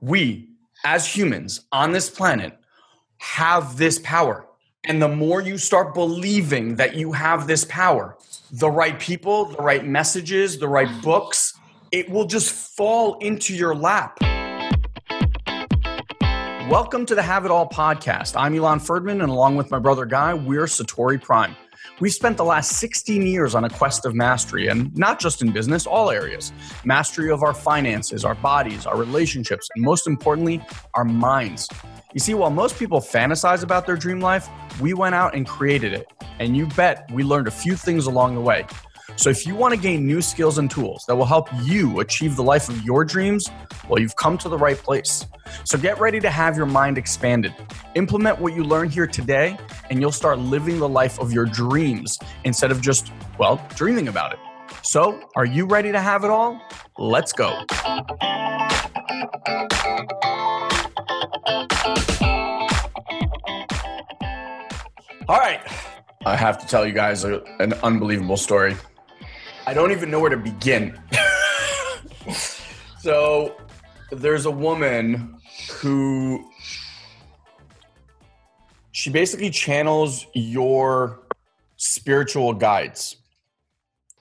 [0.00, 0.50] we
[0.84, 2.58] as humans on this planet
[3.16, 4.46] have this power.
[4.84, 8.18] And the more you start believing that you have this power,
[8.52, 11.54] the right people, the right messages, the right books,
[11.92, 14.18] it will just fall into your lap.
[16.68, 18.34] Welcome to the Have It All podcast.
[18.36, 21.56] I'm Elan Ferdman, and along with my brother Guy, we're Satori Prime.
[22.00, 25.52] We've spent the last 16 years on a quest of mastery, and not just in
[25.52, 26.52] business, all areas.
[26.84, 30.62] Mastery of our finances, our bodies, our relationships, and most importantly,
[30.94, 31.68] our minds.
[32.12, 34.48] You see, while most people fantasize about their dream life,
[34.80, 36.10] we went out and created it.
[36.38, 38.64] And you bet we learned a few things along the way.
[39.14, 42.34] So if you want to gain new skills and tools that will help you achieve
[42.34, 43.48] the life of your dreams,
[43.88, 45.24] well, you've come to the right place.
[45.64, 47.54] So get ready to have your mind expanded.
[47.94, 49.56] Implement what you learn here today,
[49.90, 54.32] and you'll start living the life of your dreams instead of just, well, dreaming about
[54.32, 54.38] it.
[54.82, 56.60] So, are you ready to have it all?
[56.98, 57.64] Let's go.
[65.28, 65.60] All right.
[66.24, 68.76] I have to tell you guys an unbelievable story.
[69.66, 70.98] I don't even know where to begin.
[73.00, 73.56] so,
[74.12, 75.38] there's a woman
[75.80, 76.48] who
[78.92, 81.20] she basically channels your
[81.76, 83.16] spiritual guides.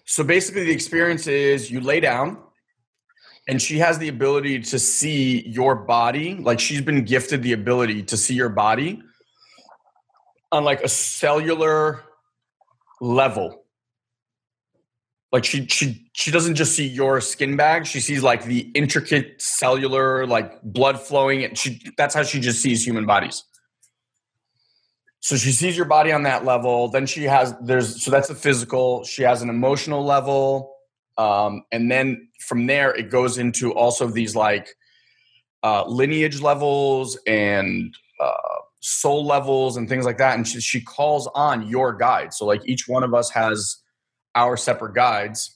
[0.05, 2.37] So basically, the experience is you lay down,
[3.47, 6.35] and she has the ability to see your body.
[6.35, 9.01] Like she's been gifted the ability to see your body
[10.51, 12.03] on like a cellular
[13.01, 13.64] level
[15.35, 17.85] like she she she doesn't just see your skin bag.
[17.85, 22.61] She sees like the intricate cellular like blood flowing and she that's how she just
[22.61, 23.43] sees human bodies.
[25.19, 26.87] So she sees your body on that level.
[26.87, 29.03] Then she has there's so that's the physical.
[29.03, 30.73] She has an emotional level.
[31.17, 34.69] Um, and then from there it goes into also these like
[35.63, 40.37] uh, lineage levels and uh, soul levels and things like that.
[40.37, 42.33] And she, she calls on your guide.
[42.33, 43.81] So like each one of us has
[44.35, 45.55] our separate guides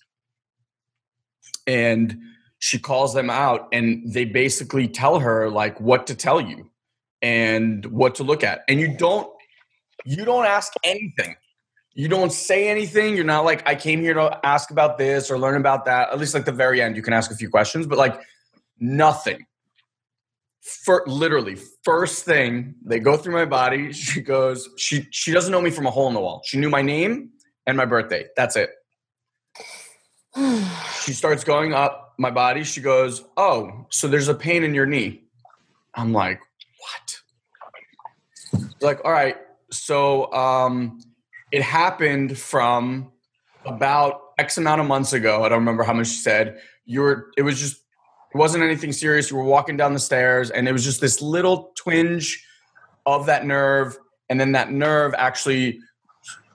[1.67, 2.19] and
[2.59, 6.69] she calls them out and they basically tell her like what to tell you
[7.21, 8.63] and what to look at.
[8.67, 9.31] And you don't
[10.05, 11.35] you don't ask anything.
[11.93, 13.15] You don't say anything.
[13.15, 16.09] You're not like i came here to ask about this or learn about that.
[16.11, 18.19] At least like the very end you can ask a few questions but like
[18.79, 19.45] nothing.
[20.61, 23.93] For literally first thing they go through my body.
[23.93, 26.41] She goes she she doesn't know me from a hole in the wall.
[26.45, 27.29] She knew my name
[27.69, 28.25] and my birthday.
[28.35, 28.71] That's it.
[31.01, 32.63] she starts going up my body.
[32.63, 35.23] She goes, Oh, so there's a pain in your knee.
[35.93, 36.41] I'm like,
[38.51, 38.71] What?
[38.81, 39.37] Like, all right.
[39.71, 40.99] So um,
[41.51, 43.11] it happened from
[43.65, 45.43] about X amount of months ago.
[45.43, 46.59] I don't remember how much she said.
[46.85, 47.75] You were, it was just,
[48.33, 49.29] it wasn't anything serious.
[49.29, 52.43] You were walking down the stairs and it was just this little twinge
[53.05, 53.97] of that nerve.
[54.29, 55.79] And then that nerve actually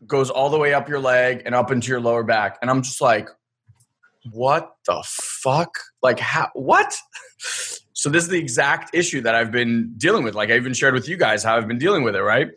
[0.06, 2.59] goes all the way up your leg and up into your lower back.
[2.60, 3.28] And I'm just like,
[4.31, 5.70] what the fuck?
[6.03, 6.98] Like, how, what?
[7.97, 10.34] So this is the exact issue that I've been dealing with.
[10.34, 12.50] Like I even shared with you guys how I've been dealing with it, right?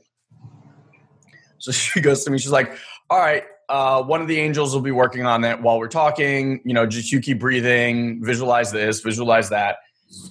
[1.60, 2.76] So she goes to me, she's like,
[3.10, 6.60] all right, uh, one of the angels will be working on it while we're talking.
[6.66, 9.78] You know, just you keep breathing, visualize this, visualize that.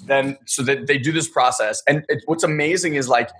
[0.06, 1.83] Then, so that they do this process.
[1.87, 3.31] And it, what's amazing is like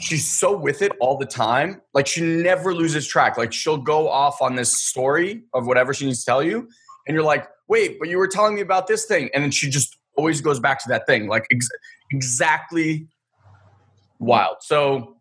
[0.00, 1.80] she's so with it all the time.
[1.92, 3.36] Like she never loses track.
[3.36, 6.68] Like she'll go off on this story of whatever she needs to tell you,
[7.06, 9.70] and you're like, "Wait, but you were telling me about this thing," and then she
[9.70, 11.68] just always goes back to that thing, like ex-
[12.10, 13.08] exactly
[14.18, 14.56] wild.
[14.60, 15.16] So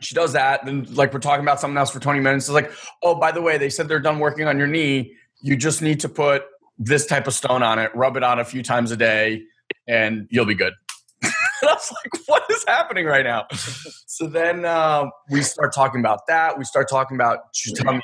[0.00, 0.64] she does that.
[0.64, 2.46] Then, like, we're talking about something else for 20 minutes.
[2.46, 2.72] It's like,
[3.02, 5.14] oh, by the way, they said they're done working on your knee.
[5.42, 6.44] You just need to put
[6.78, 9.42] this type of stone on it, rub it on a few times a day,
[9.86, 10.72] and you'll be good.
[11.68, 13.46] I was like, what is happening right now?
[14.06, 16.58] so then uh, we start talking about that.
[16.58, 18.02] We start talking about, she's telling me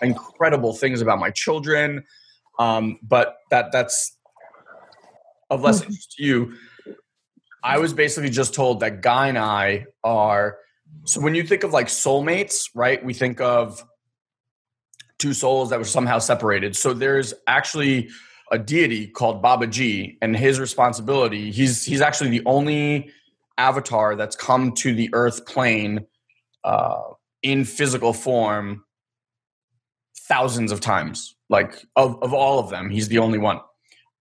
[0.00, 2.04] incredible things about my children.
[2.58, 4.16] Um, but that that's
[5.50, 5.90] of less mm-hmm.
[5.90, 6.54] interest to you.
[7.64, 10.58] I was basically just told that Guy and I are,
[11.04, 13.04] so when you think of like soulmates, right?
[13.04, 13.84] We think of
[15.18, 16.76] two souls that were somehow separated.
[16.76, 18.10] So there's actually
[18.52, 21.50] a deity called Babaji, and his responsibility.
[21.50, 23.10] He's he's actually the only
[23.58, 26.06] avatar that's come to the Earth plane
[26.62, 27.00] uh,
[27.42, 28.84] in physical form
[30.28, 31.34] thousands of times.
[31.48, 33.60] Like of of all of them, he's the only one.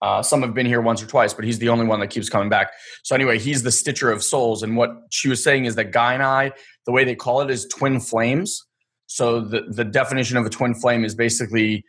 [0.01, 2.27] Uh, some have been here once or twice, but he's the only one that keeps
[2.27, 2.71] coming back.
[3.03, 4.63] So anyway, he's the stitcher of souls.
[4.63, 6.53] And what she was saying is that Guy and I,
[6.87, 8.65] the way they call it is twin flames.
[9.07, 11.83] So the the definition of a twin flame is basically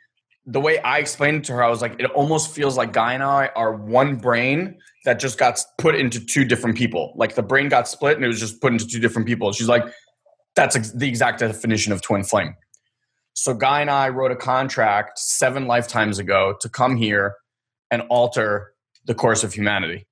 [0.46, 3.14] the way I explained it to her, I was like, it almost feels like Guy
[3.14, 7.12] and I are one brain that just got put into two different people.
[7.16, 9.52] Like the brain got split and it was just put into two different people.
[9.52, 9.84] She's like,
[10.54, 12.56] that's ex- the exact definition of twin flame.
[13.34, 17.36] So Guy and I wrote a contract seven lifetimes ago to come here
[17.90, 18.74] and alter
[19.06, 20.06] the course of humanity.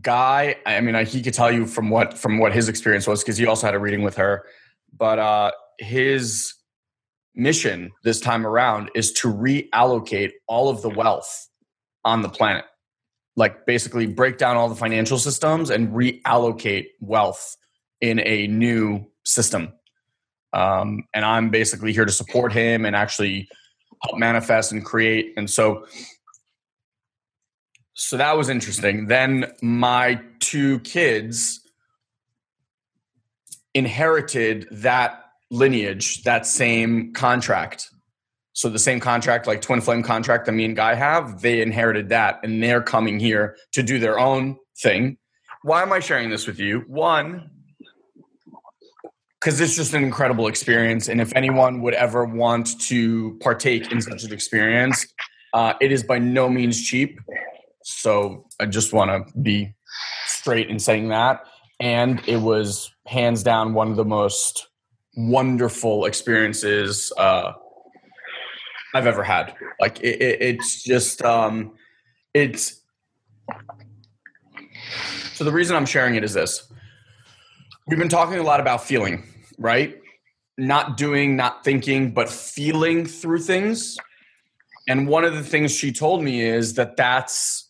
[0.00, 3.36] Guy, I mean, he could tell you from what from what his experience was because
[3.36, 4.44] he also had a reading with her.
[4.92, 6.54] But uh, his
[7.36, 11.48] mission this time around is to reallocate all of the wealth
[12.04, 12.64] on the planet.
[13.36, 17.56] Like basically break down all the financial systems and reallocate wealth
[18.00, 19.72] in a new system.
[20.52, 23.48] Um, and I'm basically here to support him and actually
[24.02, 25.34] help manifest and create.
[25.36, 25.86] And so,
[27.92, 29.06] so that was interesting.
[29.06, 31.60] Then my two kids
[33.74, 37.88] inherited that lineage, that same contract.
[38.52, 42.08] So the same contract, like twin flame contract that me and Guy have, they inherited
[42.08, 45.18] that and they're coming here to do their own thing.
[45.62, 46.80] Why am I sharing this with you?
[46.86, 47.50] One,
[49.40, 51.08] because it's just an incredible experience.
[51.08, 55.06] And if anyone would ever want to partake in such an experience,
[55.52, 57.20] uh, it is by no means cheap.
[57.82, 59.74] So I just want to be
[60.26, 61.44] straight in saying that.
[61.78, 64.66] And it was hands down one of the most
[65.16, 67.52] wonderful experiences uh,
[68.94, 69.54] I've ever had.
[69.80, 71.72] Like it, it, it's just um,
[72.34, 72.82] it's.
[75.34, 76.70] So the reason I'm sharing it is this:
[77.86, 79.24] we've been talking a lot about feeling,
[79.58, 79.96] right?
[80.58, 83.98] Not doing, not thinking, but feeling through things.
[84.88, 87.65] And one of the things she told me is that that's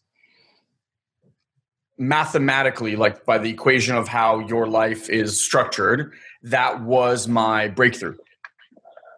[1.99, 6.13] mathematically, like by the equation of how your life is structured,
[6.43, 8.17] that was my breakthrough.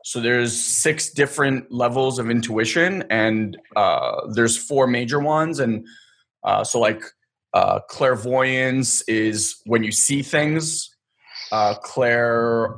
[0.05, 5.59] So there's six different levels of intuition, and uh, there's four major ones.
[5.59, 5.87] And
[6.45, 7.03] uh, so, like
[7.53, 10.95] uh, clairvoyance is when you see things.
[11.53, 12.75] Uh, clair,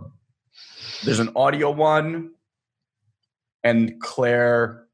[1.04, 2.30] there's an audio one,
[3.62, 4.86] and clair.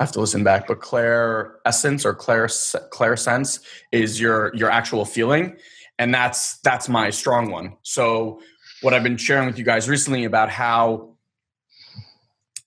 [0.00, 2.48] I have to listen back, but clair essence or clair
[2.88, 3.60] clair sense
[3.92, 5.58] is your your actual feeling
[5.98, 7.76] and that's that's my strong one.
[7.82, 8.40] So
[8.80, 11.16] what i've been sharing with you guys recently about how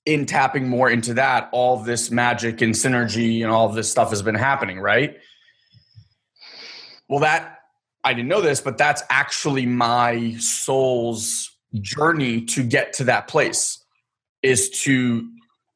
[0.05, 4.21] in tapping more into that all this magic and synergy and all this stuff has
[4.21, 5.17] been happening right?
[7.09, 7.61] Well that
[8.03, 11.49] i didn't know this but that's actually my soul's
[11.81, 13.83] journey to get to that place
[14.43, 15.27] is to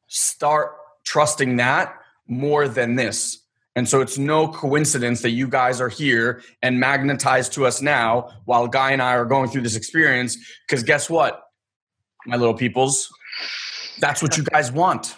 [0.07, 0.76] start
[1.07, 1.95] trusting that
[2.27, 7.54] more than this and so it's no coincidence that you guys are here and magnetized
[7.54, 10.36] to us now while Guy and I are going through this experience.
[10.68, 11.44] Because guess what,
[12.25, 13.07] my little peoples?
[14.00, 15.15] That's what you guys want.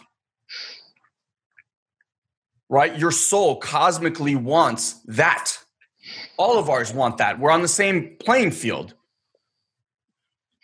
[2.68, 3.00] Right?
[3.00, 5.54] Your soul cosmically wants that.
[6.36, 7.40] All of ours want that.
[7.40, 8.94] We're on the same playing field.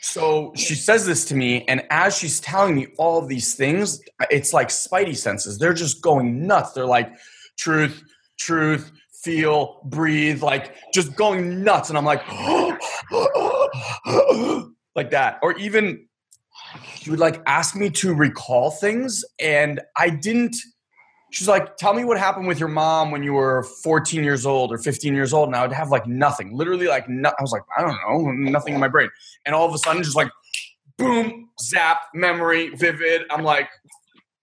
[0.02, 4.02] So she says this to me, and as she's telling me all of these things,
[4.30, 5.58] it's like spidey senses.
[5.58, 6.74] They're just going nuts.
[6.74, 7.12] They're like,
[7.58, 8.04] truth,
[8.38, 8.92] truth,
[9.24, 11.90] feel, breathe, like just going nuts.
[11.90, 12.22] And I'm like,
[14.96, 15.40] like that.
[15.42, 16.08] Or even
[16.96, 20.56] she would like ask me to recall things, and I didn't.
[21.36, 24.72] She's like, tell me what happened with your mom when you were 14 years old
[24.72, 25.50] or 15 years old.
[25.50, 28.32] And I would have like nothing, literally like, no, I was like, I don't know,
[28.32, 29.10] nothing in my brain.
[29.46, 30.32] And all of a sudden, just like,
[30.98, 33.24] boom, zap, memory, vivid.
[33.30, 33.68] I'm like,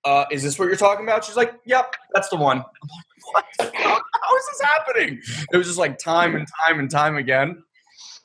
[0.05, 1.25] uh, is this what you're talking about?
[1.25, 2.59] She's like, yep, that's the one.
[2.59, 4.02] I'm like, what?
[4.23, 5.23] How is this happening?
[5.50, 7.62] It was just like time and time and time again.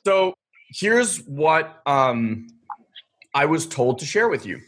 [0.04, 0.34] So
[0.74, 2.48] here's what um,
[3.34, 4.60] I was told to share with you.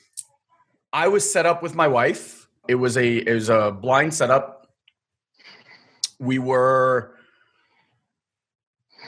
[0.90, 2.39] I was set up with my wife.
[2.70, 4.68] It was a it was a blind setup.
[6.20, 7.16] We were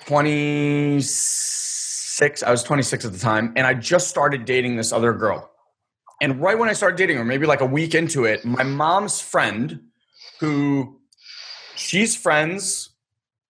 [0.06, 2.42] 26.
[2.42, 5.48] I was 26 at the time, and I just started dating this other girl.
[6.20, 9.20] And right when I started dating her, maybe like a week into it, my mom's
[9.20, 9.82] friend,
[10.40, 10.98] who
[11.76, 12.90] she's friends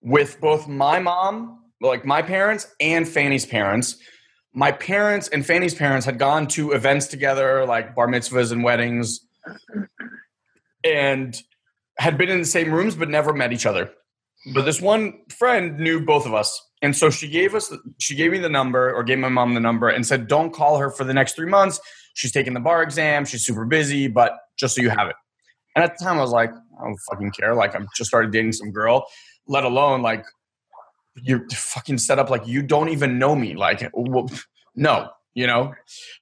[0.03, 3.97] with both my mom, like my parents, and Fanny's parents.
[4.53, 9.27] My parents and Fanny's parents had gone to events together, like bar mitzvahs and weddings,
[10.85, 11.41] and
[11.99, 13.91] had been in the same rooms but never met each other.
[14.55, 16.61] But this one friend knew both of us.
[16.81, 19.61] And so she gave us she gave me the number or gave my mom the
[19.61, 21.81] number and said, Don't call her for the next three months
[22.15, 25.17] she's taking the bar exam, she's super busy, but just so you have it.
[25.75, 27.55] And at the time, I was like, I don't fucking care.
[27.55, 29.07] Like, I'm just started dating some girl,
[29.47, 30.25] let alone like
[31.17, 33.55] you're fucking set up like you don't even know me.
[33.55, 34.31] Like, well,
[34.75, 35.75] no, you know.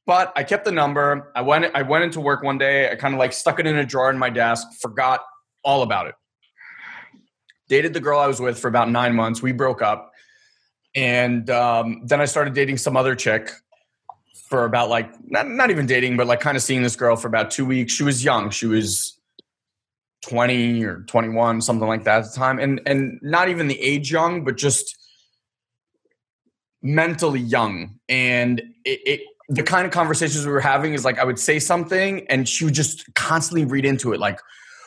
[0.06, 1.32] But I kept the number.
[1.34, 2.90] I went I went into work one day.
[2.90, 5.20] I kind of like stuck it in a drawer in my desk, forgot
[5.62, 6.14] all about it.
[7.68, 9.42] Dated the girl I was with for about nine months.
[9.42, 10.12] We broke up,
[10.94, 13.50] and um, then I started dating some other chick
[14.48, 17.28] for about like not not even dating, but like kind of seeing this girl for
[17.28, 17.92] about two weeks.
[17.92, 18.50] She was young.
[18.50, 19.16] She was
[20.22, 24.12] 20 or 21 something like that at the time and and not even the age
[24.12, 24.99] young but just
[26.82, 27.98] mentally young.
[28.08, 31.58] And it, it, the kind of conversations we were having is like i would say
[31.58, 34.38] something and she would just constantly read into it like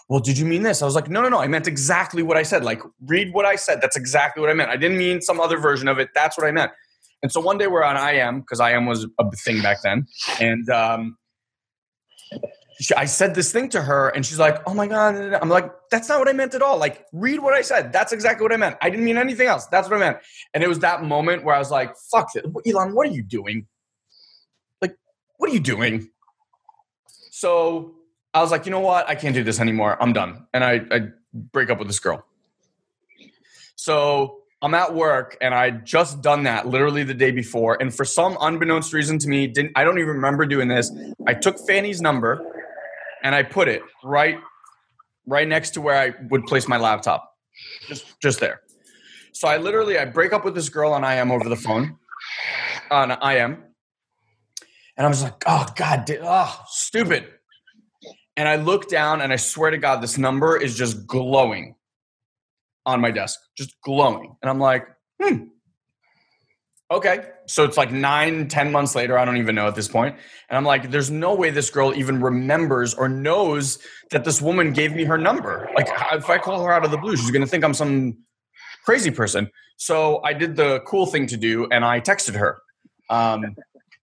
[0.07, 0.81] well did you mean this?
[0.81, 2.63] I was like no no no i meant exactly what i said.
[2.63, 3.81] Like read what i said.
[3.81, 4.69] That's exactly what i meant.
[4.69, 6.09] I didn't mean some other version of it.
[6.15, 6.71] That's what i meant.
[7.21, 10.07] And so one day we're on IM because IM was a thing back then.
[10.41, 11.17] And um,
[12.80, 15.15] she, I said this thing to her and she's like, oh my God.
[15.15, 16.77] I'm like, that's not what I meant at all.
[16.77, 17.94] Like, read what I said.
[17.94, 18.77] That's exactly what I meant.
[18.82, 19.68] I didn't mean anything else.
[19.68, 20.18] That's what I meant.
[20.53, 22.46] And it was that moment where I was like, fuck it.
[22.65, 23.68] Elan, what are you doing?
[24.82, 24.98] Like,
[25.38, 26.10] what are you doing?
[27.32, 27.96] So
[28.34, 29.08] I was like, you know what?
[29.08, 30.01] I can't do this anymore.
[30.01, 30.48] I'm done.
[30.53, 32.25] And I, I break up with this girl.
[33.75, 37.77] So I'm at work and I just done that literally the day before.
[37.82, 40.89] And for some unbeknownst reason to me, didn't I don't even remember doing this.
[41.27, 42.62] I took Fanny's number
[43.24, 44.38] and I put it right
[45.25, 47.30] right next to where I would place my laptop.
[47.88, 48.62] Just just there.
[49.34, 51.98] So I literally I break up with this girl on IM over the phone.
[52.92, 53.63] On IM.
[54.96, 57.27] And I was like, oh God, oh, stupid.
[58.38, 61.75] And I look down and I swear to God, this number is just glowing
[62.86, 64.36] on my desk, just glowing.
[64.42, 64.86] And I'm like,
[65.22, 65.46] hmm,
[66.95, 67.29] okay.
[67.45, 69.17] So it's like nine, ten months later.
[69.17, 70.15] I don't even know at this point.
[70.50, 73.79] And I'm like, there's no way this girl even remembers or knows
[74.12, 75.69] that this woman gave me her number.
[75.75, 78.17] Like, if I call her out of the blue, she's going to think I'm some
[78.85, 79.50] crazy person.
[79.77, 82.62] So I did the cool thing to do and I texted her.
[83.09, 83.55] Um,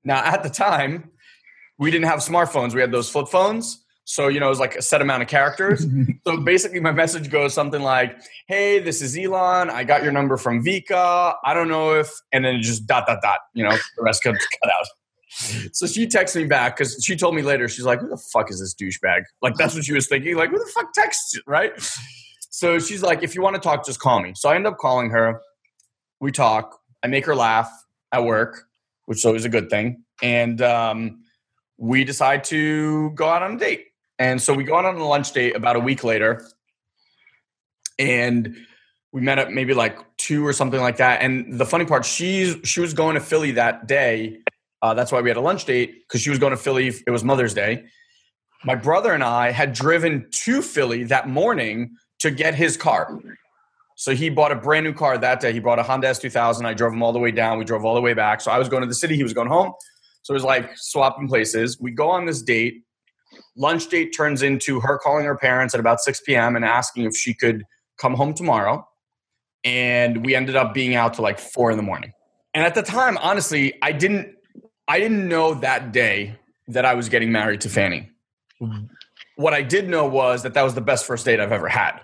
[0.04, 1.10] now, at the time,
[1.78, 3.84] we didn't have smartphones, we had those flip phones.
[4.10, 5.86] So, you know, it was like a set amount of characters.
[6.26, 9.70] so basically, my message goes something like, Hey, this is Elan.
[9.70, 11.34] I got your number from Vika.
[11.44, 14.38] I don't know if, and then just dot, dot, dot, you know, the rest comes
[14.60, 14.86] cut out.
[15.72, 18.50] So she texts me back because she told me later, she's like, Who the fuck
[18.50, 19.22] is this douchebag?
[19.42, 20.34] Like, that's what she was thinking.
[20.34, 21.72] Like, who the fuck texts, right?
[22.50, 24.32] So she's like, If you want to talk, just call me.
[24.34, 25.40] So I end up calling her.
[26.18, 26.80] We talk.
[27.04, 27.70] I make her laugh
[28.10, 28.64] at work,
[29.04, 30.02] which is always a good thing.
[30.20, 31.22] And um,
[31.78, 33.84] we decide to go out on a date.
[34.20, 36.46] And so we go on a lunch date about a week later,
[37.98, 38.54] and
[39.12, 41.22] we met up maybe like two or something like that.
[41.22, 44.38] And the funny part, she's she was going to Philly that day.
[44.82, 46.88] Uh, that's why we had a lunch date because she was going to Philly.
[46.88, 47.84] It was Mother's Day.
[48.62, 53.18] My brother and I had driven to Philly that morning to get his car.
[53.96, 55.52] So he bought a brand new car that day.
[55.52, 56.64] He bought a Honda S2000.
[56.66, 57.58] I drove him all the way down.
[57.58, 58.42] We drove all the way back.
[58.42, 59.16] So I was going to the city.
[59.16, 59.72] He was going home.
[60.22, 61.80] So it was like swapping places.
[61.80, 62.82] We go on this date
[63.56, 66.56] lunch date turns into her calling her parents at about 6 p.m.
[66.56, 67.64] and asking if she could
[67.98, 68.86] come home tomorrow.
[69.64, 72.12] And we ended up being out to like four in the morning.
[72.54, 74.34] And at the time, honestly, I didn't
[74.88, 76.36] I didn't know that day
[76.68, 78.10] that I was getting married to Fanny.
[79.36, 82.00] What I did know was that that was the best first date I've ever had.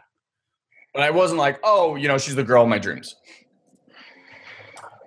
[0.95, 3.14] But I wasn't like, oh, you know, she's the girl of my dreams.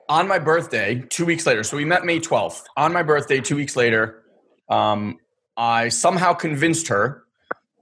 [0.09, 2.63] On my birthday, two weeks later, so we met May 12th.
[2.77, 4.23] On my birthday, two weeks later,
[4.69, 5.17] um,
[5.59, 7.25] I somehow convinced her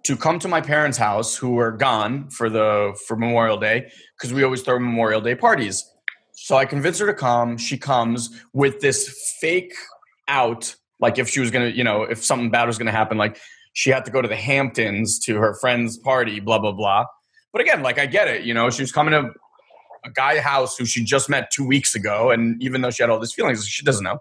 [0.06, 4.34] to come to my parents' house, who were gone for the for Memorial Day, because
[4.34, 5.88] we always throw Memorial Day parties.
[6.34, 7.56] So I convinced her to come.
[7.56, 9.74] She comes with this fake
[10.28, 13.40] out, like if she was gonna, you know, if something bad was gonna happen, like
[13.74, 17.06] she had to go to the Hamptons to her friend's party, blah blah blah.
[17.54, 19.32] But again, like I get it, you know, she was coming to
[20.04, 23.12] a guy house who she just met two weeks ago, and even though she had
[23.12, 24.18] all these feelings, she doesn't know.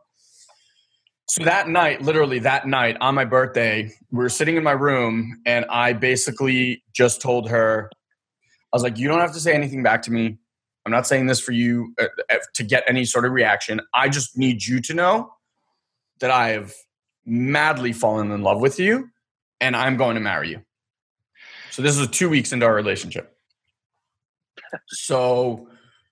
[1.29, 5.41] So that night, literally that night on my birthday, we were sitting in my room
[5.45, 7.91] and I basically just told her,
[8.73, 10.39] I was like, you don't have to say anything back to me.
[10.85, 13.81] I'm not saying this for you uh, uh, to get any sort of reaction.
[13.93, 15.33] I just need you to know
[16.21, 16.73] that I have
[17.25, 19.11] madly fallen in love with you
[19.61, 20.63] and I'm going to marry you.
[21.73, 23.37] So this is two weeks into our relationship.
[24.87, 25.69] So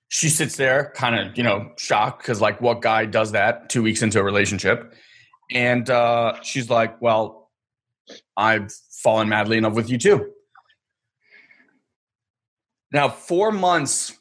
[0.09, 3.83] she sits there kind of, you know, shocked because like what guy does that two
[3.83, 4.95] weeks into a relationship?
[5.53, 7.51] And uh, she's like, Well,
[8.37, 10.31] I've fallen madly in love with you too.
[12.93, 14.17] Now, four months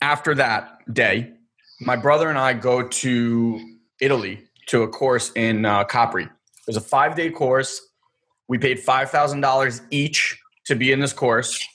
[0.00, 1.32] after that day,
[1.80, 6.24] my brother and I go to Italy to a course in uh, Capri.
[6.24, 6.30] It
[6.66, 7.80] was a five day course.
[8.48, 11.66] We paid $5,000 each to be in this course.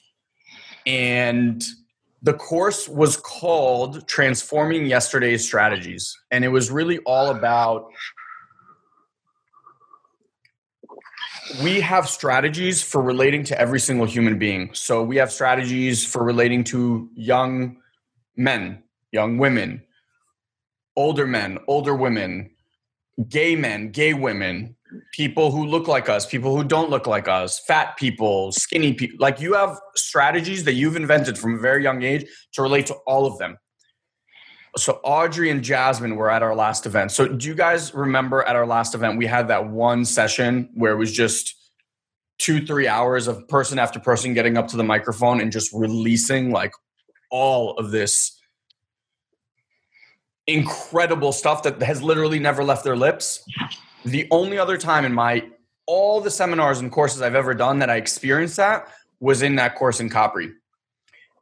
[0.86, 1.64] And
[2.28, 7.90] the course was called transforming yesterday's strategies and it was really all about
[11.64, 14.70] we have strategies for relating to every single human being.
[14.74, 17.78] So we have strategies for relating to young
[18.36, 19.82] men young women
[20.98, 22.50] older men older women
[23.30, 24.76] gay men gay women
[25.14, 29.18] people who look like us, people who don't look like us, fat people, skinny people.
[29.20, 32.96] Like you have strategies that you've invented from a very young age to relate to
[33.06, 33.58] all of them.
[34.76, 37.12] So Audrey and Jasmine were at our last event.
[37.12, 40.92] So do you guys remember at our last event we had that one session where
[40.92, 41.56] it was just
[42.38, 46.52] two, three hours of person after person getting up to the microphone and just releasing
[46.52, 46.72] like
[47.32, 48.38] all of this
[50.46, 53.44] incredible stuff that has literally never left their lips.
[54.08, 55.46] The only other time in my
[55.86, 58.88] all the seminars and courses I've ever done that I experienced that
[59.20, 60.52] was in that course in Capri.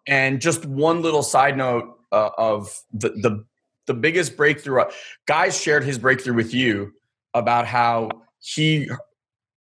[0.08, 3.46] And just one little side note uh, of the, the
[3.86, 4.86] the biggest breakthrough.
[5.28, 6.92] Guys shared his breakthrough with you
[7.36, 8.90] about how he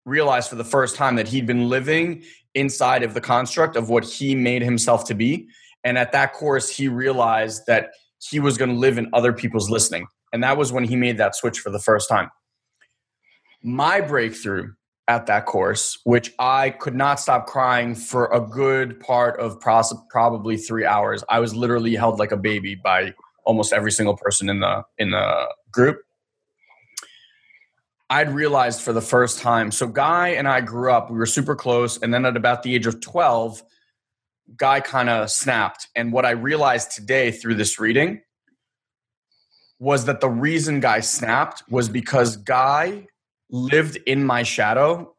[0.05, 2.23] realized for the first time that he'd been living
[2.55, 5.49] inside of the construct of what he made himself to be.
[5.83, 7.89] And at that course, he realized that
[8.21, 10.07] he was going to live in other people's listening.
[10.31, 12.29] And that was when he made that switch for the first time.
[13.63, 14.73] My breakthrough
[15.07, 20.57] at that course, which I could not stop crying for a good part of probably
[20.57, 21.23] three hours.
[21.29, 23.13] I was literally held like a baby by
[23.45, 25.99] almost every single person in the in the group.
[28.09, 29.71] I'd realized for the first time.
[29.71, 32.75] So Guy and I grew up, we were super close, and then at about the
[32.75, 33.63] age of 12,
[34.55, 35.87] Guy kind of snapped.
[35.95, 38.21] And what I realized today through this reading
[39.79, 43.07] was that the reason Guy snapped was because Guy
[43.49, 45.13] lived in my shadow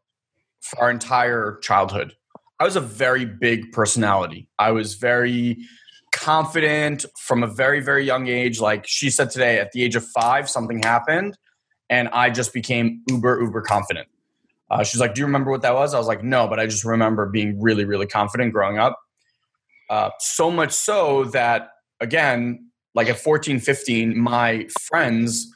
[0.60, 2.14] for our entire childhood.
[2.60, 4.48] I was a very big personality.
[4.58, 5.58] I was very
[6.12, 8.60] confident from a very, very young age.
[8.60, 11.36] Like she said today, at the age of five, something happened
[11.90, 14.08] and I just became uber, uber confident.
[14.70, 15.94] Uh, she's like, Do you remember what that was?
[15.94, 18.98] I was like, No, but I just remember being really, really confident growing up.
[19.90, 25.54] Uh, so much so that, again, like at 14, 15, my friends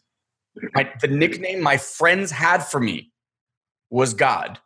[0.75, 3.13] my, the nickname my friends had for me
[3.91, 4.59] was God.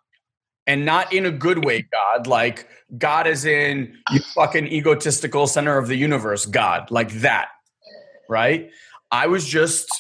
[0.66, 2.28] And not in a good way, God.
[2.28, 6.90] Like, God is in you fucking egotistical center of the universe, God.
[6.90, 7.48] Like that.
[8.28, 8.70] Right?
[9.10, 9.90] I was just,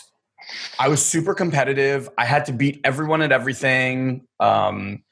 [0.78, 2.08] I was super competitive.
[2.16, 4.26] I had to beat everyone at everything.
[4.38, 5.02] Um,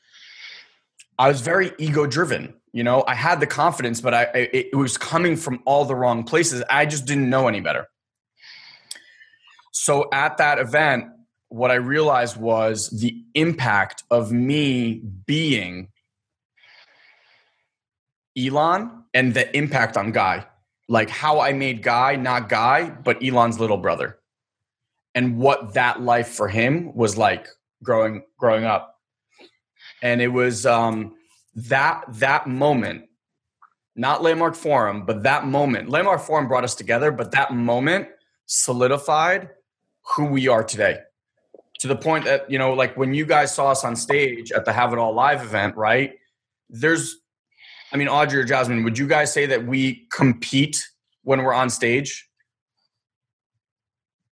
[1.19, 2.55] I was very ego driven.
[2.73, 5.97] You know, I had the confidence, but I, it, it was coming from all the
[5.97, 6.63] wrong places.
[6.71, 7.89] I just didn't know any better.
[9.71, 11.07] So at that event,
[11.49, 15.89] what I realized was the impact of me being
[18.37, 20.47] Elan and the impact on Guy.
[20.89, 24.19] Like how I made Guy not Guy, but Elan's little brother.
[25.15, 27.49] And what that life for him was like
[27.83, 29.01] growing growing up.
[30.03, 31.17] And it was um
[31.55, 33.07] that that moment,
[33.97, 35.89] not Landmark Forum, but that moment.
[35.89, 38.09] Landmark Forum brought us together, but that moment
[38.47, 39.51] solidified
[40.03, 40.99] who we are today.
[41.81, 44.65] To the point that you know like when you guys saw us on stage at
[44.65, 46.13] the have it all live event right
[46.69, 47.17] there's
[47.91, 50.87] i mean audrey or jasmine would you guys say that we compete
[51.23, 52.29] when we're on stage?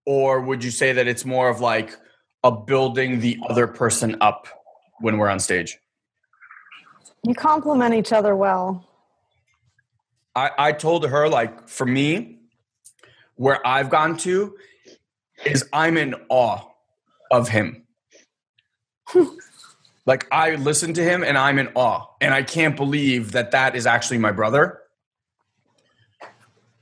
[0.04, 1.96] Or would you say that it's more of like
[2.44, 4.46] a building the other person up
[5.00, 5.78] when we're on stage?
[7.24, 8.88] You complement each other well.
[10.34, 12.38] I i told her like for me
[13.36, 14.54] where i've gone to
[15.44, 16.60] is I'm in awe
[17.30, 17.84] of him.
[20.06, 23.76] like I listen to him and I'm in awe, and I can't believe that that
[23.76, 24.80] is actually my brother.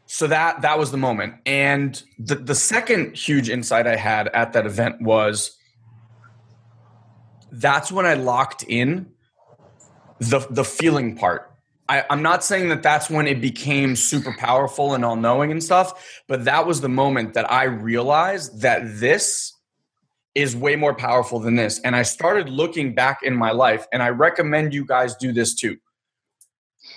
[0.07, 4.53] So that that was the moment, and the the second huge insight I had at
[4.53, 5.57] that event was
[7.51, 9.09] that's when I locked in
[10.21, 11.54] the the feeling part
[11.89, 15.63] I, am not saying that that's when it became super powerful and all knowing and
[15.63, 19.53] stuff, but that was the moment that I realized that this
[20.35, 21.81] is way more powerful than this.
[21.81, 25.55] And I started looking back in my life, and I recommend you guys do this
[25.55, 25.79] too.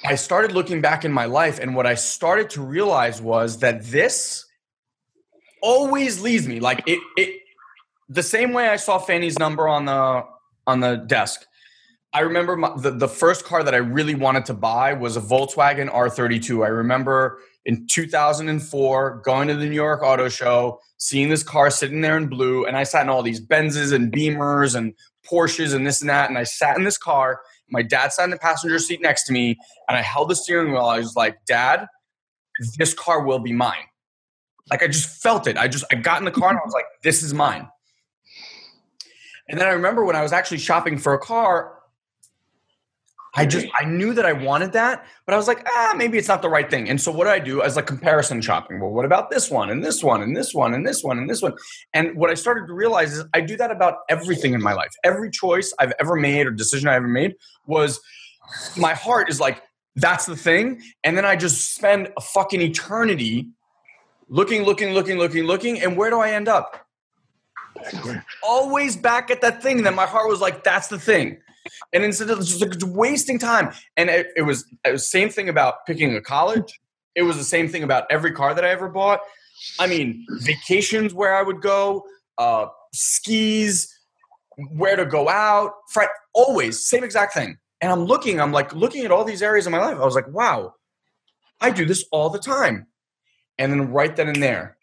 [0.06, 3.84] I started looking back in my life, and what I started to realize was that
[3.84, 4.45] this
[5.62, 7.41] always leads me like it, it
[8.10, 10.23] the same way I saw Fanny's number on the
[10.65, 11.45] on the desk
[12.13, 15.22] I remember my, the, the first car that I really wanted to buy was a
[15.22, 16.65] Volkswagen R32.
[16.65, 22.02] I remember in 2004 going to the New York Auto Show, seeing this car sitting
[22.02, 24.93] there in blue, and I sat in all these Benzes and Beamers and
[25.30, 26.30] Porsches and this and that.
[26.30, 27.41] And I sat in this car.
[27.70, 29.58] My dad sat in the passenger seat next to me,
[29.89, 30.86] and I held the steering wheel.
[30.86, 31.88] I was like, Dad,
[32.78, 33.84] this car will be mine.
[34.70, 35.58] Like I just felt it.
[35.58, 37.67] I just I got in the car and I was like, this is mine.
[39.50, 41.77] And then I remember when I was actually shopping for a car,
[43.38, 46.28] I just I knew that I wanted that, but I was like, ah, maybe it's
[46.28, 46.89] not the right thing.
[46.89, 47.62] And so what did I do?
[47.62, 48.80] I was like comparison shopping.
[48.80, 51.30] Well, what about this one and this one and this one and this one and
[51.30, 51.54] this one?
[51.93, 54.91] And what I started to realize is I do that about everything in my life.
[55.04, 57.36] Every choice I've ever made or decision I ever made
[57.67, 58.02] was
[58.76, 59.62] my heart is like,
[59.95, 60.82] that's the thing.
[61.04, 63.50] And then I just spend a fucking eternity
[64.30, 65.80] looking, looking, looking, looking, looking.
[65.82, 66.88] And where do I end up?
[68.41, 71.38] Always back at that thing that my heart was like, that's the thing.
[71.93, 75.86] And instead of just like wasting time, and it, it was was same thing about
[75.86, 76.80] picking a college.
[77.15, 79.19] It was the same thing about every car that I ever bought.
[79.80, 82.03] I mean, vacations where I would go,
[82.38, 83.91] uh, skis,
[84.75, 87.58] where to go out, Friday, always same exact thing.
[87.82, 89.97] And I'm looking, I'm like looking at all these areas of my life.
[89.97, 90.73] I was like, wow,
[91.62, 92.88] I do this all the time.
[93.58, 94.77] And then right then and there,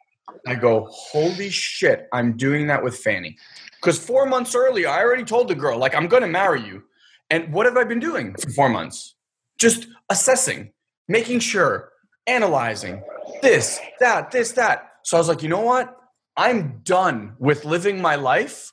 [0.47, 3.37] I go, holy shit, I'm doing that with Fanny.
[3.85, 6.85] Because four months earlier, I already told the girl, like, I'm going to marry you.
[7.29, 9.15] And what have I been doing for four months?
[9.59, 10.73] Just assessing,
[11.07, 11.91] making sure,
[12.27, 13.03] analyzing
[13.43, 14.89] this, that, this, that.
[15.03, 15.95] So I was like, you know what?
[16.35, 18.73] I'm done with living my life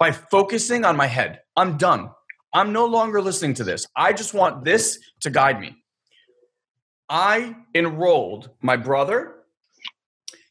[0.00, 1.42] by focusing on my head.
[1.54, 2.10] I'm done.
[2.52, 3.86] I'm no longer listening to this.
[3.94, 5.76] I just want this to guide me.
[7.08, 9.35] I enrolled my brother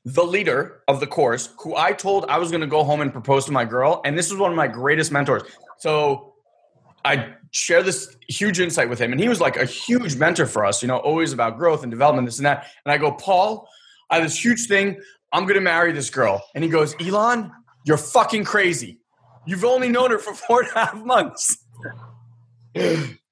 [0.05, 3.11] the leader of the course, who I told I was going to go home and
[3.11, 4.01] propose to my girl.
[4.05, 5.41] And this was one of my greatest mentors.
[5.79, 6.35] So
[7.03, 9.11] I share this huge insight with him.
[9.11, 11.91] And he was like a huge mentor for us, you know, always about growth and
[11.91, 12.67] development, this and that.
[12.85, 13.67] And I go, Paul,
[14.09, 15.01] I have this huge thing.
[15.33, 16.43] I'm going to marry this girl.
[16.53, 17.51] And he goes, Elan,
[17.85, 18.99] you're fucking crazy.
[19.47, 21.57] You've only known her for four and a half months.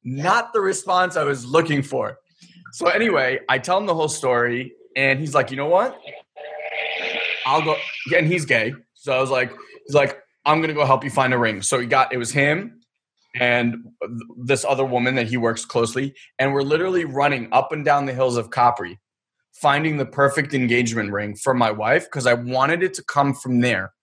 [0.04, 2.18] Not the response I was looking for.
[2.72, 4.74] So, anyway, I tell him the whole story.
[4.96, 6.00] And he's like, you know what?
[7.46, 7.76] I'll go.
[8.16, 9.52] And he's gay, so I was like,
[9.86, 11.62] he's like, I'm gonna go help you find a ring.
[11.62, 12.80] So he got it was him
[13.40, 13.78] and
[14.38, 18.14] this other woman that he works closely, and we're literally running up and down the
[18.14, 19.00] hills of Capri,
[19.54, 23.62] finding the perfect engagement ring for my wife because I wanted it to come from
[23.62, 23.94] there.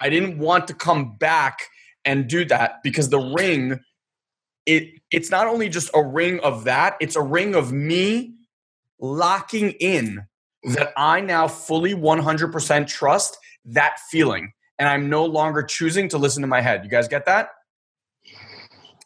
[0.00, 1.58] I didn't want to come back
[2.04, 3.80] and do that because the ring
[4.66, 8.34] it it's not only just a ring of that, it's a ring of me
[9.00, 10.26] locking in
[10.64, 14.52] that I now fully 100% trust that feeling.
[14.78, 16.84] And I'm no longer choosing to listen to my head.
[16.84, 17.50] You guys get that?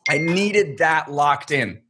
[0.09, 1.81] I needed that locked in.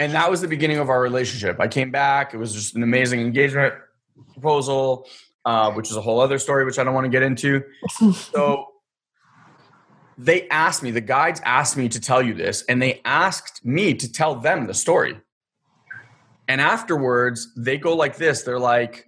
[0.00, 1.60] And that was the beginning of our relationship.
[1.60, 2.34] I came back.
[2.34, 3.74] It was just an amazing engagement
[4.32, 5.06] proposal,
[5.44, 7.62] uh, which is a whole other story, which I don't want to get into.
[8.12, 8.66] So
[10.18, 13.94] they asked me, the guides asked me to tell you this, and they asked me
[13.94, 15.20] to tell them the story.
[16.48, 18.42] And afterwards, they go like this.
[18.42, 19.06] They're like,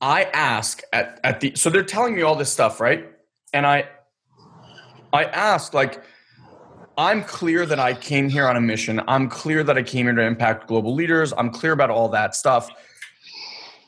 [0.00, 3.10] I ask at, at the so they're telling me all this stuff, right?
[3.54, 3.88] And I
[5.14, 6.02] I ask, like,
[6.98, 9.00] I'm clear that I came here on a mission.
[9.06, 11.32] I'm clear that I came here to impact global leaders.
[11.32, 12.68] I'm clear about all that stuff.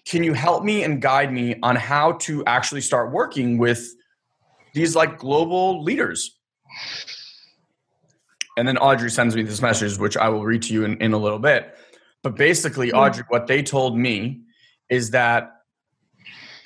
[0.04, 3.84] Can you help me and guide me on how to actually start working with
[4.72, 6.38] these like global leaders?
[8.56, 11.12] And then Audrey sends me this message, which I will read to you in, in
[11.12, 11.74] a little bit.
[12.22, 12.96] But basically, hmm.
[12.96, 14.42] Audrey, what they told me
[14.88, 15.52] is that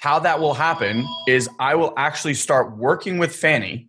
[0.00, 3.88] how that will happen is I will actually start working with Fanny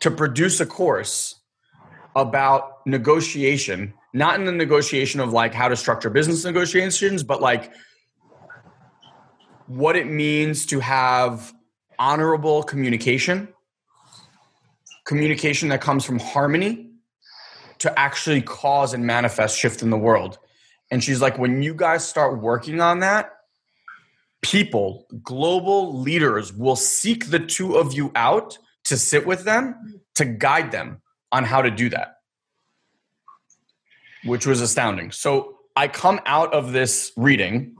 [0.00, 1.40] to produce a course
[2.16, 7.72] about negotiation, not in the negotiation of like how to structure business negotiations, but like
[9.66, 11.52] what it means to have
[11.98, 13.48] honorable communication
[15.04, 16.90] communication that comes from harmony
[17.78, 20.38] to actually cause and manifest shift in the world.
[20.90, 23.32] And she's like, when you guys start working on that,
[24.42, 30.24] people, global leaders will seek the two of you out to sit with them to
[30.24, 31.00] guide them
[31.32, 32.18] on how to do that,
[34.24, 35.10] which was astounding.
[35.10, 37.76] So I come out of this reading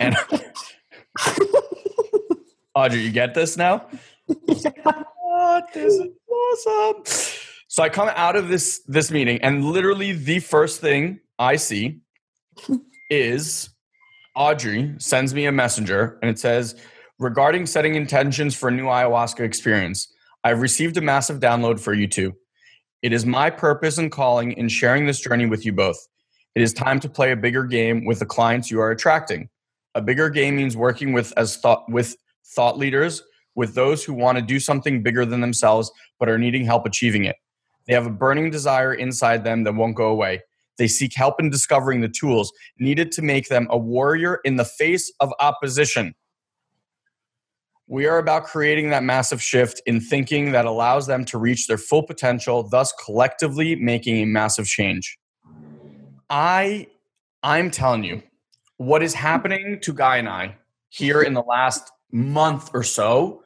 [0.00, 0.16] and
[2.74, 3.86] Audrey, you get this now?
[5.72, 7.02] This is awesome.
[7.68, 12.00] So I come out of this this meeting, and literally the first thing I see
[13.10, 13.70] is
[14.36, 16.76] Audrey sends me a messenger, and it says,
[17.18, 20.12] "Regarding setting intentions for a new ayahuasca experience,
[20.44, 22.34] I've received a massive download for you two.
[23.02, 25.98] It is my purpose and calling in sharing this journey with you both.
[26.54, 29.48] It is time to play a bigger game with the clients you are attracting.
[29.94, 32.16] A bigger game means working with as thought with
[32.54, 33.22] thought leaders
[33.54, 37.24] with those who want to do something bigger than themselves but are needing help achieving
[37.24, 37.36] it.
[37.86, 40.42] They have a burning desire inside them that won't go away.
[40.76, 44.64] They seek help in discovering the tools needed to make them a warrior in the
[44.64, 46.14] face of opposition.
[47.86, 51.78] We are about creating that massive shift in thinking that allows them to reach their
[51.78, 55.18] full potential, thus collectively making a massive change.
[56.30, 56.88] I
[57.42, 58.22] I'm telling you,
[58.78, 60.56] what is happening to Guy and I
[60.88, 63.43] here in the last month or so,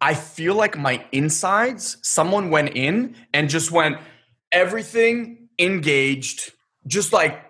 [0.00, 3.96] I feel like my insides, someone went in and just went
[4.52, 6.52] everything engaged,
[6.86, 7.40] just like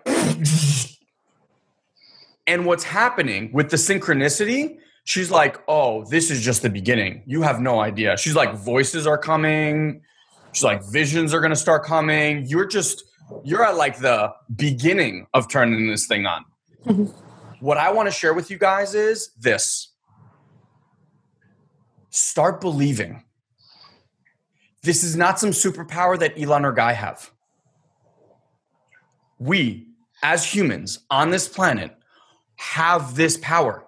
[2.47, 4.77] and what's happening with the synchronicity
[5.09, 7.23] she's like, oh, this is just the beginning.
[7.25, 8.15] You have no idea.
[8.15, 10.01] She's like, voices are coming.
[10.51, 12.45] She's like, visions are going to start coming.
[12.45, 13.03] You're just,
[13.43, 16.45] you're at like the beginning of turning this thing on.
[16.85, 17.05] Mm-hmm.
[17.59, 19.91] what I want to share with you guys is this
[22.09, 23.23] start believing.
[24.81, 27.31] This is not some superpower that Elan or Guy have.
[29.37, 29.87] We,
[30.23, 31.95] as humans on this planet,
[32.55, 33.85] have this power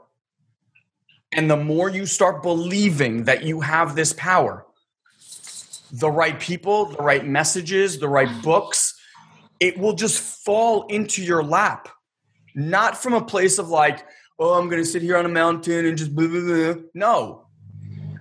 [1.34, 4.66] and the more you start believing that you have this power,
[5.92, 9.00] the right people, the right messages, the right books,
[9.60, 11.88] it will just fall into your lap.
[12.54, 14.06] Not from a place of like,
[14.40, 16.84] oh, I'm going to sit here on a mountain and just blah, blah, blah.
[16.94, 17.41] No.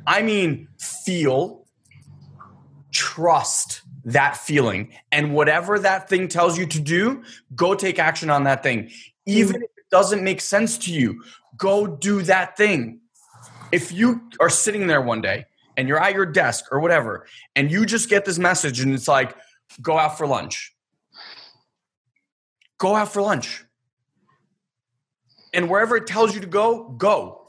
[0.06, 1.66] I mean, feel,
[2.92, 4.92] trust that feeling.
[5.12, 7.22] And whatever that thing tells you to do,
[7.54, 8.90] go take action on that thing.
[9.26, 11.22] Even if it doesn't make sense to you,
[11.56, 13.00] go do that thing
[13.72, 17.70] if you are sitting there one day and you're at your desk or whatever, and
[17.70, 19.36] you just get this message and it's like,
[19.80, 20.74] go out for lunch.
[22.78, 23.64] Go out for lunch.
[25.52, 27.39] And wherever it tells you to go, go.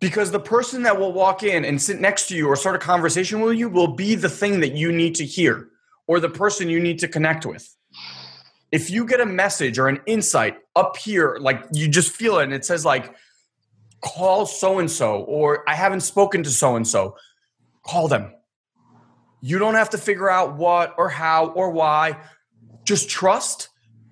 [0.00, 2.78] Because the person that will walk in and sit next to you or start a
[2.78, 5.68] conversation with you will be the thing that you need to hear
[6.06, 7.76] or the person you need to connect with.
[8.72, 12.44] If you get a message or an insight up here, like you just feel it
[12.44, 13.14] and it says, like,
[14.00, 17.16] call so and so, or I haven't spoken to so and so.
[17.82, 18.32] Call them.
[19.42, 22.18] You don't have to figure out what or how or why.
[22.84, 23.68] Just trust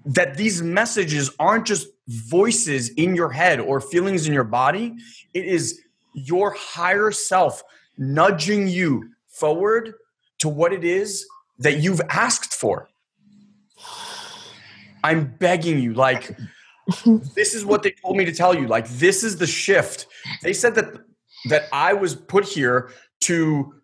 [0.07, 4.97] that these messages aren't just voices in your head or feelings in your body.
[5.35, 5.81] It is
[6.15, 7.63] your higher self
[7.97, 9.95] nudging you forward
[10.39, 11.27] to what it is
[11.59, 12.89] that you've asked for.
[15.05, 16.37] I'm begging you, like,
[17.35, 18.67] this is what they told me to tell you.
[18.67, 20.07] Like this is the shift.
[20.43, 20.95] They said that
[21.49, 22.91] that I was put here
[23.21, 23.75] to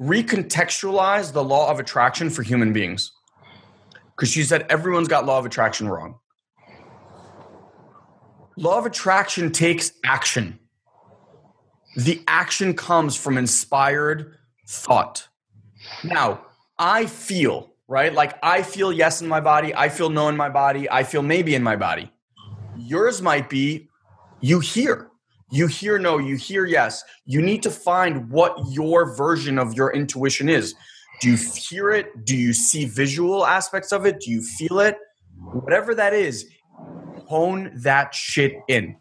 [0.00, 3.12] recontextualize the law of attraction for human beings.
[4.16, 6.18] Cuz she said everyone's got law of attraction wrong.
[8.62, 10.58] Law of attraction takes action.
[11.96, 15.28] The action comes from inspired thought.
[16.02, 16.46] Now,
[16.78, 18.14] I feel right?
[18.14, 21.20] Like I feel yes in my body, I feel no in my body, I feel
[21.20, 22.10] maybe in my body.
[22.74, 23.90] Yours might be
[24.40, 25.10] you hear.
[25.50, 27.04] You hear no, you hear yes.
[27.26, 30.74] You need to find what your version of your intuition is.
[31.20, 32.24] Do you hear it?
[32.24, 34.20] Do you see visual aspects of it?
[34.20, 34.96] Do you feel it?
[35.52, 36.48] Whatever that is,
[37.32, 38.94] hone that shit in.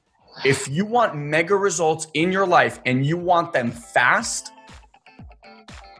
[0.46, 4.54] If you want mega results in your life and you want them fast,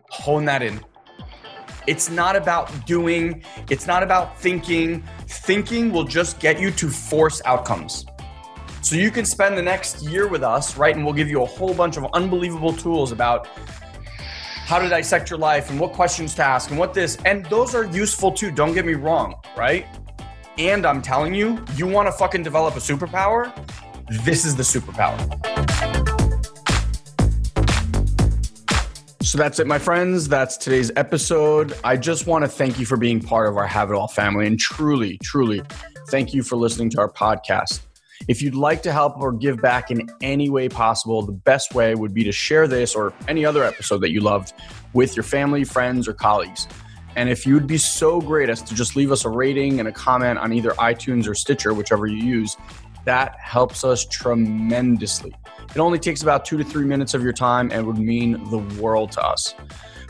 [0.10, 0.80] hone that in
[1.88, 5.04] it's not about doing, it's not about thinking.
[5.28, 8.06] Thinking will just get you to force outcomes.
[8.82, 10.96] So you can spend the next year with us, right?
[10.96, 13.48] And we'll give you a whole bunch of unbelievable tools about
[14.68, 17.18] how to dissect your life and what questions to ask and what this.
[17.26, 18.52] And those are useful too.
[18.52, 19.86] Don't get me wrong, right?
[20.58, 23.52] And I'm telling you, you want to fucking develop a superpower?
[24.26, 25.18] This is the superpower.
[29.22, 30.28] So that's it, my friends.
[30.28, 31.74] That's today's episode.
[31.86, 34.46] I just want to thank you for being part of our Have It All family
[34.46, 35.62] and truly, truly
[36.10, 37.80] thank you for listening to our podcast.
[38.28, 41.96] If you'd like to help or give back in any way possible, the best way
[41.96, 44.54] would be to share this or any other episode that you loved
[44.94, 46.68] with your family, friends, or colleagues.
[47.16, 49.92] And if you'd be so great as to just leave us a rating and a
[49.92, 52.58] comment on either iTunes or Stitcher, whichever you use,
[53.06, 55.34] that helps us tremendously.
[55.74, 58.60] It only takes about two to three minutes of your time and would mean the
[58.82, 59.56] world to us.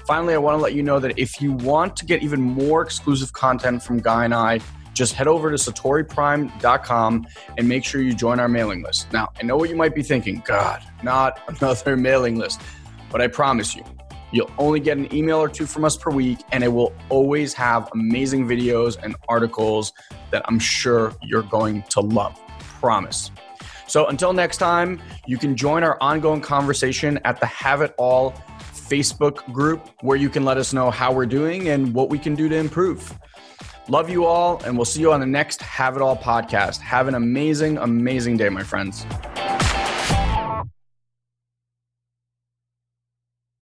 [0.06, 2.82] Finally, I want to let you know that if you want to get even more
[2.82, 4.60] exclusive content from Guy and I,
[4.94, 9.12] just head over to satoriprime.com and make sure you join our mailing list.
[9.14, 12.62] Now, I know what you might be thinking God, not another mailing list,
[13.10, 13.84] but I promise you,
[14.32, 17.54] you'll only get an email or two from us per week, and it will always
[17.54, 19.94] have amazing videos and articles
[20.32, 22.39] that I'm sure you're going to love.
[22.80, 23.32] Promise.
[23.88, 28.32] So until next time, you can join our ongoing conversation at the Have It All
[28.72, 32.36] Facebook group where you can let us know how we're doing and what we can
[32.36, 33.17] do to improve.
[33.89, 36.80] Love you all, and we'll see you on the next Have It All podcast.
[36.80, 39.06] Have an amazing, amazing day, my friends.